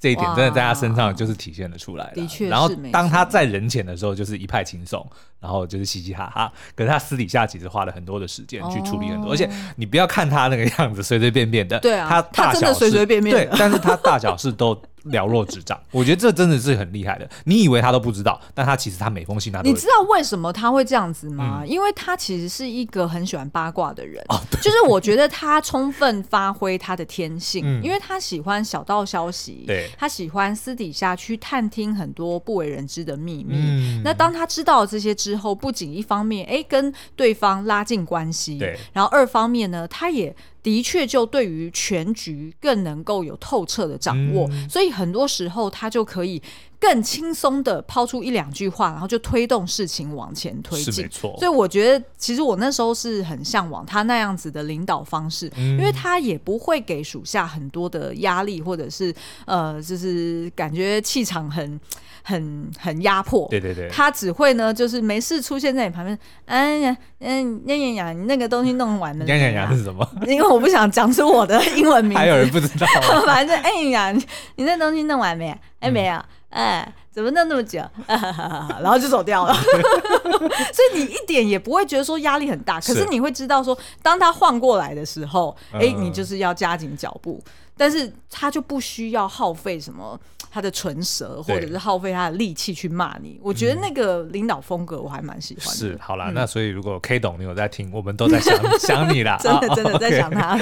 [0.00, 2.12] 这一点真的在他身上就是体现了出来了。
[2.14, 5.04] 的确，然后当他在人前的时候，就是一派轻松，
[5.40, 6.52] 然后就是嘻嘻哈哈。
[6.74, 14.80] 可是他私底下其实花了很多的时间去处理很多，而且你不要看他那个样子随随便便的，对啊，他大小事随随便便，对，但是他大小事都。
[15.04, 17.28] 了若指掌，我觉得这真的是很厉害的。
[17.44, 19.70] 你以为他都不知道，但他其实他每封信他都。
[19.70, 21.60] 你知道为什么他会这样子吗？
[21.62, 24.24] 嗯、因为他其实是一个很喜欢八卦的人。
[24.28, 33.56] 哦、就是我觉得他充分发挥他的天性，嗯、因为他喜欢小道消息，对，他喜欢私底下去探听很多不为人知的秘密。
[33.56, 40.34] 嗯、那当他知道了这些之后，不仅一方面哎跟对方拉近关系，对，然后二方面呢，他也。
[40.68, 46.42] 的确，就对于全局更能够有透彻的掌握，嗯、所以很多时候他就可以
[46.80, 50.92] 更轻松的抛出一两句话，然后就推动事情往前推进。
[50.92, 51.34] 是没错。
[51.38, 59.14] 所以我觉得，其实我那时候是很向往他那样子的领导方式，嗯、因为他也不会给属下很多的压力，或者是
[59.46, 61.80] 呃，就是感觉气场很。
[62.24, 70.06] 很很压迫，对对对，他只会呢，就是没事出现在你旁边，哎呀，嗯，呀呀呀，你那个东西弄完了，呀呀呀是什么？
[70.26, 72.86] 因为我不想讲出我的英文名字，还有人不知道，
[73.24, 74.12] 反正哎呀，
[74.56, 75.58] 你那东西弄完没？
[75.80, 77.80] 哎，没有，哎，怎么弄那么久？
[78.06, 79.52] 然后就走掉了，
[80.72, 87.42] 所以你一点也不会觉得说压力很大，可是你会知道说，当他换过来的时候，哎，你就是要加紧脚步，
[87.78, 90.20] 但是他就不需要耗费什么。
[90.50, 95.74] 他的唇舌，或者是耗费他的力气去骂你，我觉得那个领导风格我还蛮喜欢的。
[95.74, 100.58] 是，好啦，嗯、那所以如果 K 董你有在听，我们都在想 想你啦， 真的真的在想他。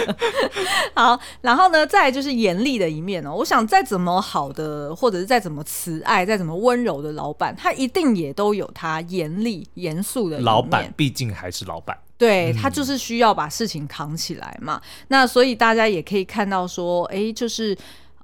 [0.96, 3.32] 好，然后呢，再来就是严厉的一面哦。
[3.32, 10.44] 我想再怎么好的，或者是再怎么慈爱、再怎么温柔的老板，他一定也都有他严厉、严肃的一面。
[10.44, 14.80] 老板毕竟还是老板，对，他就是需要把事情扛起来嘛。
[14.82, 17.76] 嗯、那所以大家也可以看到说，哎，就是。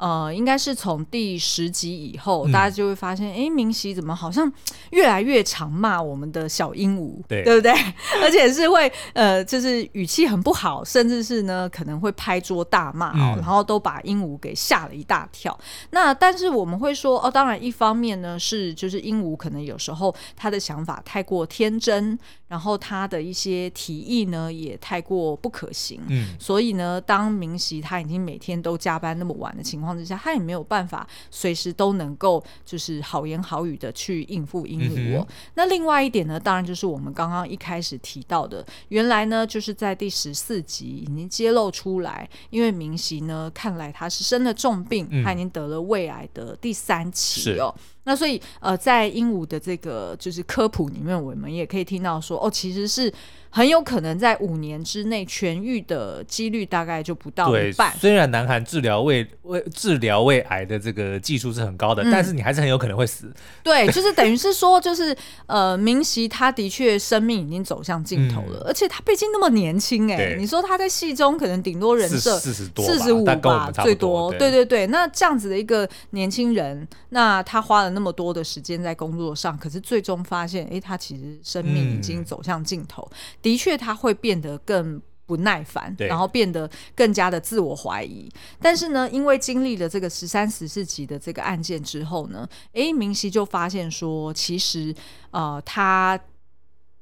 [0.02, 4.52] 呃，应该是从第十集以后，嗯、大家就会发现，哎，明熙怎么好像
[4.90, 7.70] 越来越常骂我们的小鹦鹉，对，对不对？
[8.20, 15.56] 而且是会呃，就是语气很不好，甚至是呢可能会拍桌大骂哦，嗯、然后都把鹦鹉给吓了一大跳。
[15.90, 35.18] 那但是我们会说，哦，当然一方面呢是就是鹦鹉可能有时候他的想法太过天真，然后他的一些提议呢也太过不可行，嗯，所以呢，当明熙他已经每天都加班那么晚的情况之下，他也没有办法随时都能够就是好言好语的去应付鹦鹉。
[35.20, 47.74] 嗯、那另外一点呢，当然就是我们刚刚一开始提到的，原来呢就是在第十四集已经揭露出来，因为明熙呢看来他是生了重病，嗯、他已经得了胃癌的第三期哦。
[48.04, 53.12] 是那所以呃，在鹦鹉的这个就是科普里面，我们也可以听到说，哦，其实是。
[53.54, 57.94] 很有可能在五年之内痊愈的几率大概就不到一半。
[57.98, 63.30] 虽然南韩治疗胃胃治疗胃癌的这个技术是很高的，嗯、但是你还是很有可能会死。
[63.62, 74.30] 对，就是等于是说，就是呃，明熙他的确生命已经走向尽头了，嗯、而且他毕竟那么年轻哎、欸，你说他在戏中可能顶多人设四十多、四十五吧，最多。
[74.30, 83.06] 对，对对对，那这样子的一个年轻人，那他花了那么多的时间在工作上，可是最终发现，哎，他其实生命已经走向尽头。
[83.10, 84.12] 嗯、的确，他会。
[84.22, 88.30] 变得更不耐烦，然后变得更加的自我怀疑。
[88.60, 94.94] 但是呢，因为经历了这个十三、十四集的这个案件之后呢，诶，明熙就发现说，其实
[95.32, 96.16] 呃，他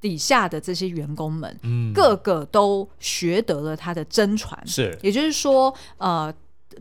[0.01, 6.33] 底下的这些员工们，嗯，个个都学得了他的真传，是，也就是说，呃。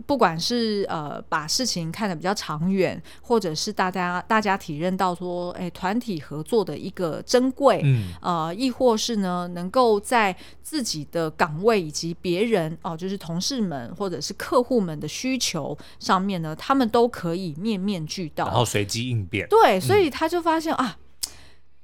[0.05, 19.47] 不管是呃把事情看得比较长远，或者是大家大家体认到说，哎，团体合作的一个珍贵，嗯，呃，亦或是呢，能够在自己的岗位以及别人哦、呃，就是同事们或者是客户们的需求上面呢，他们都可以面面俱到，然后随机应变。
[19.49, 20.97] 对，所以他就发现、嗯、啊。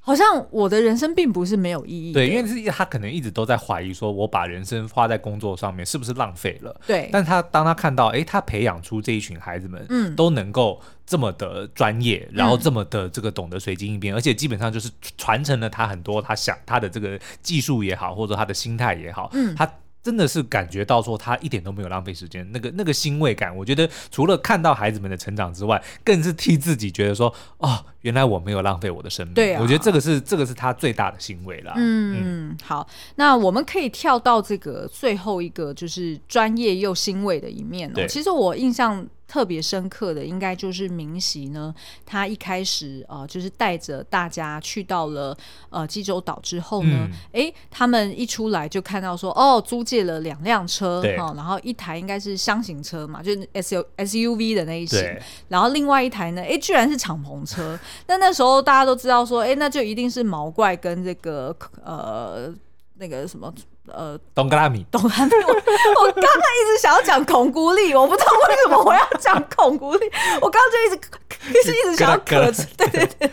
[0.06, 2.14] 好像我的人生并不是没有意义。
[2.14, 6.80] 对，因为是他可能一直都在怀疑，说我把人生花在工作上面是不是浪费了？
[6.86, 7.10] 对。
[7.12, 19.68] 但他当他看到，哎，他培养出这一群孩子们，嗯，都能够这么的专业，然后这么的这个懂得随机应变，嗯、而且基本上就是传承了他很多他想他的这个技术也好，或者他的心态也好，嗯，他。
[20.06, 29.34] 真的是感觉到说他一点都没有浪费时间，那个那个欣慰感，我觉得除了看到孩子们的成长之外，更是替自己觉得说，哦，原来我没有浪费我的生命。
[29.34, 31.74] 对啊，我觉得这个是这个是他最大的欣慰了。
[31.76, 37.96] 嗯嗯，好，那我们可以跳到这个最后一个，就是专业又欣慰的一面哦。
[37.96, 39.08] 对其实我印象。
[39.36, 41.76] 特别深刻的应该就是明熙呢，
[42.06, 45.38] 他一开始呃就是带着大家去到了
[45.70, 55.04] 呃济州岛之后呢，哎、嗯，他们一出来就看到说哦，租借了两辆车哈、哦，然后一台应该是箱型车嘛，就是 S U S U V 的那一型，
[55.50, 57.78] 然后另外一台呢，哎，居然是敞篷车。
[58.08, 62.54] 那那时候大家都知道说，哎，那就一定是毛怪跟这个呃
[62.94, 63.54] 那个什么。
[63.88, 70.12] 呃，东格拉米，东格拉米，我我刚刚一直想要讲孔古力，我不知道为什么我要讲孔古力，
[70.42, 73.32] 我刚刚就一直一直一直想要 咳，对对对。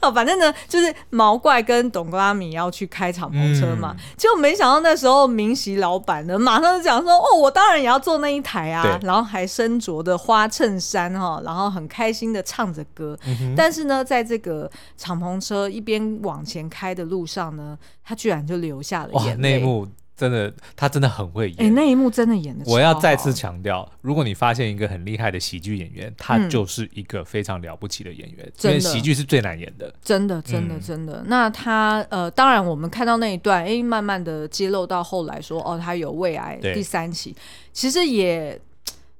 [0.00, 13.18] 哦，反正呢，就是毛怪跟董格拉米要去开敞篷车嘛，结果、嗯、没想到那时候明席老板呢，马上就讲说：“哦，我当然也要坐那一台啊！”然后还身着的花衬衫哈，然后很开心的唱着歌。
[13.26, 19.60] 嗯、但是呢，在这个敞篷车一边往前开的路上呢，他居然就流下了眼泪。
[19.60, 19.88] 那幕。
[20.18, 21.60] 真的，他真的很会演。
[21.60, 22.64] 哎、欸，那一幕真的演的。
[22.66, 28.44] 我要再次强调，如果你发现一个很厉害的喜剧演员，他就是一个非常了不起的演员。
[28.44, 29.94] 嗯、因为喜剧是最难演的。
[30.02, 31.18] 真的，真的，真的。
[31.18, 37.32] 嗯、那他呃，当然我们看到那一段，哎、欸，慢慢的揭露到后来说，哦，他有胃癌第三期，
[37.72, 38.60] 其实也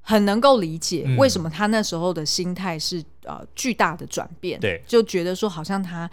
[0.01, 4.59] 很能够理解为什么他那时候的心态是呃巨大的转变。
[4.59, 6.09] 对，就觉得说好像他。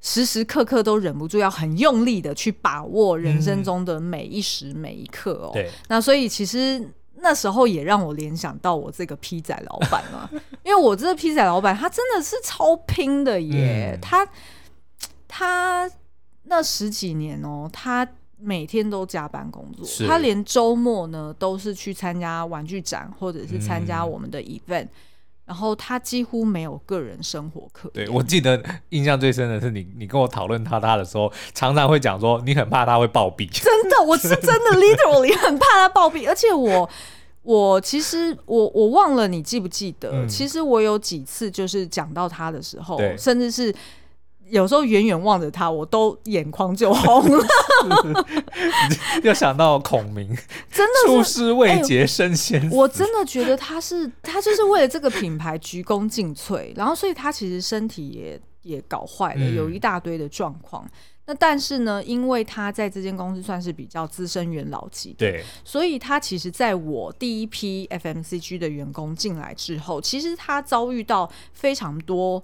[0.00, 5.50] 时时刻刻都忍不住要很用力的去把握人生中的每一时每一刻哦。
[5.52, 10.30] 对，那所以其实那时候也让我联想到我这个披仔老板嘛，
[10.62, 14.28] 因为我这个披仔老板他真的是超拼的耶，嗯、他
[15.26, 15.90] 他
[16.44, 18.06] 那十几年哦，他
[18.38, 24.84] 每天都加班工作，他连周末呢都是去参加玩具展或者是参加我们的 event。
[24.84, 24.90] 嗯
[25.46, 28.04] 然后他几乎没有个人生活可言。
[28.04, 33.48] 对，我记得印象最深的是你，你跟我讨论他他的时候，常常会讲说你很怕他会暴毙。
[33.62, 36.90] 真的，我是真的 literally 很怕他暴毙，而且我
[37.42, 40.10] 我其实我我忘了你记不记得？
[40.12, 43.74] 嗯、其实我有几次就是讲到他的时候，甚至是。
[44.50, 47.46] 有时候远远望着他，我都眼眶就红了。
[49.24, 50.28] 又想到孔明，
[50.70, 52.74] 真的出师未捷身先死。
[52.74, 60.84] 我真的觉得他是他就是为了这个品牌鞠躬尽瘁，然后所以他其实身体也也搞坏了，有一大堆的状况。
[60.84, 60.90] 嗯、
[61.26, 72.42] 那但是呢，因为他在这间公司算是比较资深元老级，对，所以他其实在我第一批 FMCG 的员工进来之后，其实他遭遇到非常多。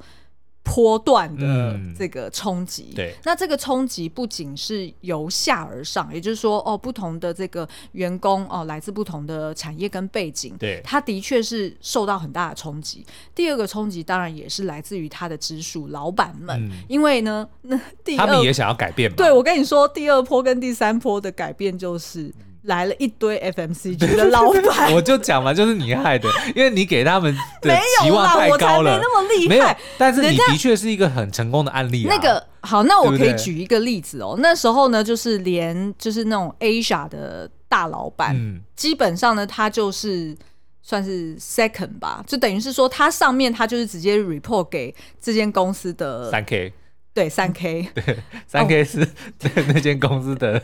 [0.64, 13.04] 波段的这个冲击，嗯、对，那这个冲击不仅是由下而上，也就是说，哦，不同的这个员工哦，来自不同的产业跟背景，对，他的确是受到很大的冲击。
[13.34, 19.16] 第二个冲击当然也是来自于他的直属老板们，嗯、因为呢，那第二他们也想要改变嘛。
[19.16, 22.32] 对，我跟你说，第二波跟第三波的改变就是。
[22.62, 29.48] 来了一堆 FMCG 的老板， 我就讲嘛，就是你害的， 因为你给他们的期望太高了，没有啦，我才没那么厉害。
[29.48, 29.66] 没有，
[29.98, 32.14] 但是你的确是一个很成功的案例啊。
[32.14, 34.34] 那个好，那我可以举一个例子哦。
[34.36, 40.36] 对对，那时候呢，就是连就是那种 Asia 的大老板，嗯、基本上呢，他就是
[40.82, 46.72] 算是 second 吧，就等于是说，他上面他就是直接 report 给这间公司的三 K。
[47.14, 49.04] 对，三 K， 对，三 K 是
[49.38, 50.62] 对那间公司的。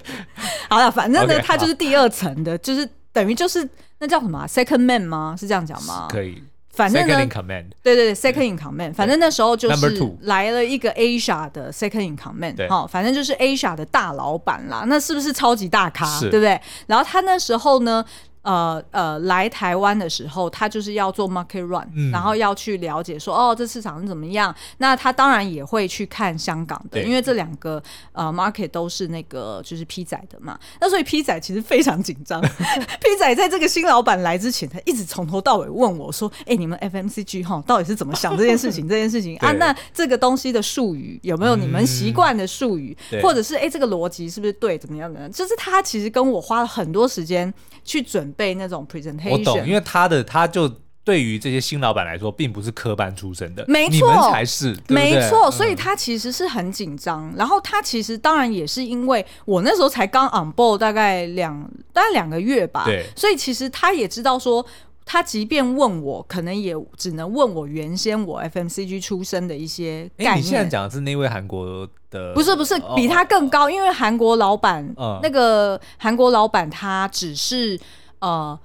[0.69, 3.69] 好了，反正呢，他就是第二层的，就是等于就是
[3.99, 5.37] 那叫什么 second man 吗？
[5.39, 6.09] 是这样讲吗？
[6.11, 16.61] 可以反正呢 Second in command，对对对，second in command，反正那时候就是来了一个 Asia 的 second in command，对好，反正就是 Asia 的大老板啦，那是不是超级大咖，是对不对？
[16.87, 18.05] 然后他那时候呢。
[18.43, 24.55] 呃呃，来台湾的时候，他就是要做 market run，、嗯、然后要去了解说，哦，这市场是怎么样。
[24.79, 27.83] 那他当然也会去看香港的，因为这两个
[28.13, 30.59] 呃 market 都是那个就是 P 仔的嘛。
[30.81, 32.41] 那所以 P 仔其实非常紧张。
[33.03, 38.89] P 仔在这个新老板来之前，他一直从头到尾问我说：“哎、欸，你们 FMCG 哈，到底是怎么想这件事情？
[38.89, 44.79] 这件事情啊，那这个东西的术语有没有你们习惯的术语，嗯、或者是哎、欸，这个逻辑是不是对？
[44.79, 45.29] 怎么样的？
[45.29, 47.53] 就是他其实跟我花了很多时间
[47.85, 50.71] 去准。”被那种 presentation，我懂，因为他的他就
[51.05, 57.31] 对于这些新老板来说，并不是科班出身的，没错，你们才是，对对没错，所以他其实是很紧张。
[57.31, 61.59] 嗯、然后他其实当然也是因为我那时候才刚 on board 大概两
[61.95, 64.63] 大概两个月吧，对，所以其实他也知道说，
[65.07, 70.37] 他即便问我，可能也只能问我原先我 FMCG 出身的一些概念。
[70.37, 72.35] 你现在讲的是那位韩国的？
[72.35, 77.81] 不是不是，比他更高，哦、因为韩国老板，嗯、那个韩国老板他只是。
[78.21, 78.59] 呃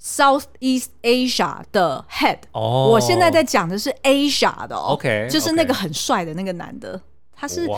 [0.00, 7.00] ，Southeast Asia 的 head，哦，我现在在讲的是 Asia 的哦，OK，就是那个很帅的那个男的，
[7.34, 7.68] 他是。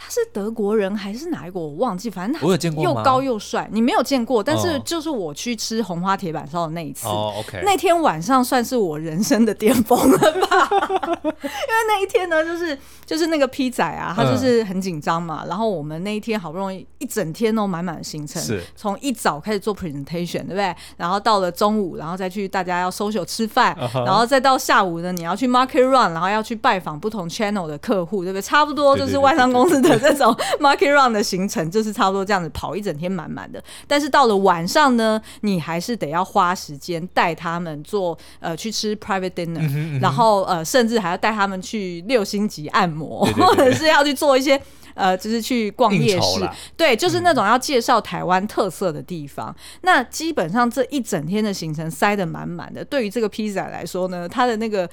[0.00, 1.60] 他是德国人还是哪一国？
[1.60, 2.46] 我忘记，反正他
[2.80, 3.68] 又高又帅。
[3.72, 10.68] 你没有见过，但是就是我去吃红花铁板烧的那一次，哦 okay、那天晚上算是我人生的巅峰了吧？
[11.24, 15.40] 因为那一天呢，就是就是那个 P 仔啊，他就是很紧张嘛。
[15.42, 18.40] 嗯、然后我们那一天好不容易一整天都满满的行程，
[18.76, 20.74] 从一早开始做 presentation，对不对？
[20.96, 28.42] 然后到了中午，然后再去大家要 social 吃饭，uh 然后再到下午呢，你要去 market run，然后要去拜访不同 channel 的客户，对不对？
[28.42, 30.08] 差不多就是外商公司的。
[30.08, 44.58] 这种 market run 的行程就是差不多这样子跑一整天满满的，但是到了晚上呢，你还是得要花时间带他们做呃去吃 private dinner，、嗯哼嗯哼，然后呃甚至还要带他们去六星级按摩，对对对对， 或者是要去做一些
[44.94, 49.50] 呃就是去逛夜市，对，就是那种要介绍台湾特色的地方。
[49.50, 54.88] 嗯、那基本上这一整天的行程塞得满满的，对于这个 P 仔来说呢，它的那个。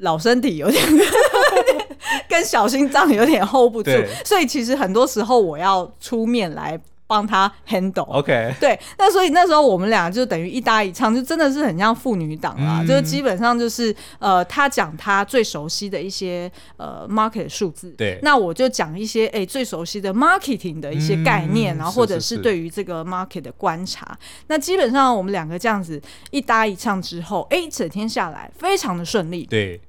[0.00, 0.84] 老身体有点
[2.28, 8.04] 跟小心脏有点 hold 不住，对所以其实很多时候我要出面来帮他 handle。
[8.04, 24.16] OK，对，那所以那时候我们俩就等于一搭一唱，就真的是很像父女档啊，嗯、就是基本上就是呃，他讲他最熟悉的一些呃 market 数字，对，那我就讲一些哎、欸、最熟悉的 marketing 的一些概念，嗯、然后或者是对于这个 market 的观察。
[24.48, 29.46] 那基本上我们两个这样子一搭一唱之后，哎、欸，整天下来非常的顺利。
[29.46, 29.80] 对。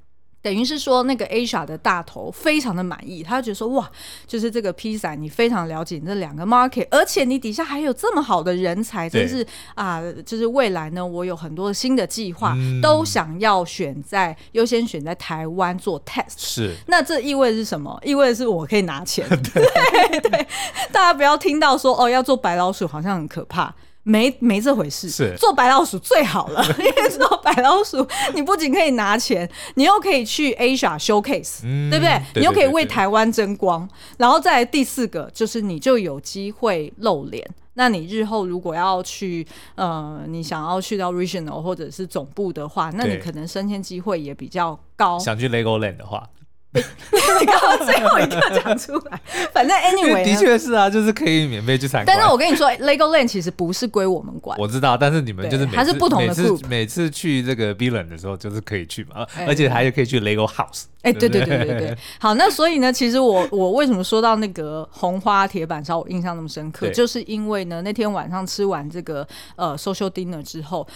[0.41, 3.91] 等于是说，那个 Asia 的大头非常的满意，他就觉得说，哇，
[4.25, 16.35] 就是这个 P 仔，你非常了解这两个 market，而且你底下还有这么好的人才，真是啊就是未来呢，我有很多新的计划，嗯、都想要选在优先选在台湾做 test。
[16.37, 17.99] 是，那这意味着是什么？
[18.03, 19.27] 意味着是我可以拿钱。
[19.53, 19.61] 对
[20.21, 20.47] 对，对，
[20.91, 23.75] 大家不要听到说哦，要做白老鼠，好像很可怕。
[24.09, 32.09] 没没这回事，是做白老鼠最好了， 因为做白老鼠，你不仅可以拿钱，你又可以去 Asia showcase，、嗯、对不对？
[32.09, 33.87] 对对对对，你又可以为台湾争光，
[34.17, 37.47] 然后再来第四个就是你就有机会露脸。
[37.75, 39.45] 那你日后如果要去
[39.75, 45.19] 呃，你想要去到 regional 或者是总部的话，那你可能升迁机会也比较高。
[45.19, 46.27] 想去 Legoland 的话。
[46.71, 46.81] 你
[47.47, 49.19] 刚刚最后一个讲出来，
[49.51, 52.05] 反正 anyway 的确是啊，就是可以免费去参观。
[52.05, 54.55] 但是我跟你说， Legoland 其实不是归我们管。
[54.59, 56.67] 我知道，但是你们就是每次还是不同的 group。
[56.67, 60.83] 每次去这个 Billund 的时候，就是可以去嘛，而且还可以去 Lego House。
[61.01, 61.97] 哎，对对对对对。
[62.19, 70.87] 好，那所以呢，其实我我为什么说到那个红花铁板烧，我印象那么深刻，就是因为呢，那天晚上吃完这个呃 social dinner 之后，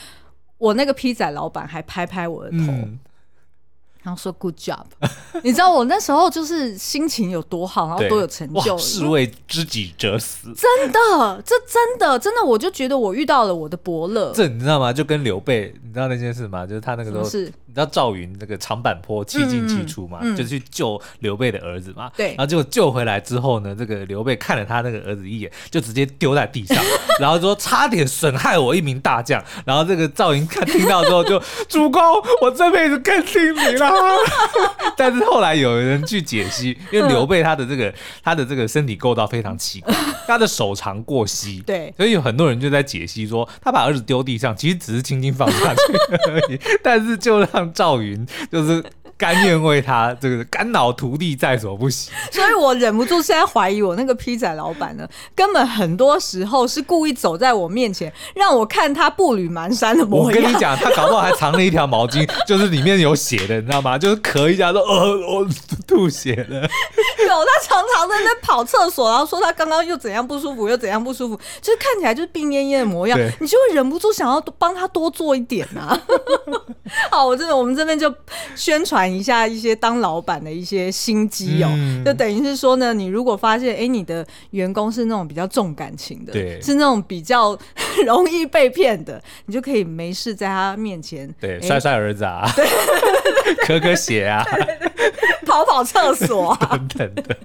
[0.60, 2.72] 我那个披仔老板还拍拍我的头。
[4.04, 4.84] 然后说 Good job，
[5.44, 8.78] 你知道我那时候就是心情有多好，然后多有成就。
[8.78, 14.32] 是为知己者死，真的，这真的真的，我就觉得我遇到了我的伯乐。
[14.36, 14.92] 这你知道吗？
[14.92, 16.68] 就跟刘备，你知道那件事吗？
[16.68, 22.12] 就是他那个时候，是你知道赵云那个长坂坡七进七出嘛，嗯嗯、就去救刘备的儿子嘛。
[22.16, 26.78] 对，然后结果救回来之后呢，这个刘备看了他那个儿子一眼，就直接丢在地上，
[27.20, 29.44] 然后说差点损害我一名大将。
[29.66, 32.00] 然后这个赵云看听到之后就，主公，
[32.42, 33.92] 我这辈子更听你了。
[34.96, 37.92] 但是后来有人去解析，因为刘备他的这个
[38.24, 39.92] 他的这个身体构造非常奇怪，
[40.28, 45.82] 他的手长过膝，对，所以有很多人就在解析说，他把儿子丢地上，其实只是轻轻放下去
[46.30, 48.84] 而已，但是就让赵云就是
[49.18, 52.12] 甘愿为他这个肝脑涂地在所不惜。
[52.32, 60.40] 所以我忍不住现在怀疑我那个披仔老板呢，根本很多时候是故意走在我面前，让我看他步履蹒跚的模样。
[60.40, 63.98] 我跟你讲，他搞不好还藏了一条毛巾， 就是里面有血的，你知道吗？
[63.98, 65.48] 就是咳一下说呃，我
[65.88, 66.62] 吐血了。
[66.62, 76.00] 有，他常常在那跑厕所，然后说他刚刚又怎样不舒服，又怎样不舒服，就是看起来就是病恹恹的模样，你就会忍不住想要帮他多做一点啊。
[77.10, 78.14] 好，我真的我们这边就
[78.56, 87.58] 宣传一下一些当老板的一些心机哦，嗯、就等于是说呢，你如果发现哎，你的员工是那种比较重感情的，对，是那种比较
[88.06, 92.66] 容易被骗的，你就可以没事在他面前对诶帅帅儿子啊，对。
[93.68, 94.44] 咳咳血啊。
[95.54, 97.16] 跑跑厕所、啊、 等等。
[97.16, 97.38] 的，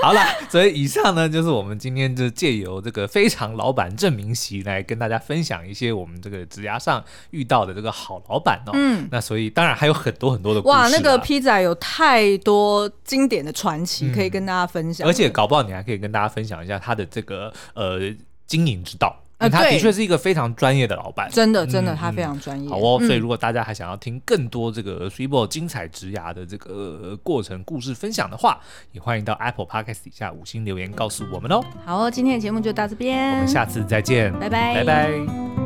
[0.00, 8.70] 好了，所以以上呢就是我们今天就借由这个非常老板证明席来跟大家分享一些我们这个职涯上遇到的这个好老板哦。
[8.74, 17.98] 嗯，那所以当然还有很多很多的故事哇，那个批仔有太多经典的传奇可以跟大家分享、嗯，而且搞不好你还可以跟大家分享一下他的这个呃
[18.46, 19.23] 经营之道。
[19.48, 22.68] 他的确是一个非常专业的老板，真的真的，他非常专业。
[22.68, 28.60] 好哦，所以如果大家还想要听更多这个 Switchball 精彩职涯的这个过程故事分享的话，
[28.92, 31.62] 也欢迎到 Apple Podcast 底下五星留言告诉我们哦。
[31.84, 35.63] 好哦，今天的节目就到这边，我们下次再见，拜拜，拜拜。